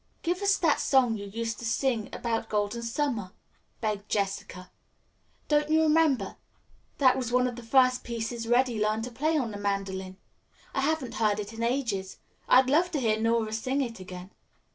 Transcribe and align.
"Give 0.23 0.41
us 0.41 0.57
that 0.57 0.79
song 0.79 1.15
you 1.15 1.27
used 1.27 1.59
to 1.59 1.63
sing 1.65 2.09
about 2.11 2.49
Golden 2.49 2.81
Summer," 2.81 3.33
begged 3.81 4.09
Jessica. 4.09 4.71
"Don't 5.47 5.69
you 5.69 5.83
remember, 5.83 6.37
that 6.97 7.15
was 7.15 7.31
one 7.31 7.45
of 7.47 7.55
the 7.55 7.61
first 7.61 8.03
pieces 8.03 8.47
Reddy 8.47 8.81
learned 8.81 9.03
to 9.03 9.11
play 9.11 9.37
on 9.37 9.51
the 9.51 9.57
mandolin? 9.59 10.17
I 10.73 10.81
haven't 10.81 11.13
heard 11.21 11.39
it 11.39 11.53
in 11.53 11.61
ages. 11.61 12.17
I'd 12.49 12.67
love 12.67 12.89
to 12.93 12.99
hear 12.99 13.19
Nora 13.19 13.53
sing 13.53 13.79
it 13.83 13.99
again." 13.99 14.31